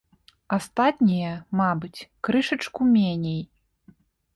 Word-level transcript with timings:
Астатнія, 0.57 1.31
мабыць, 1.61 2.05
крышачку 2.29 2.93
меней. 2.97 3.41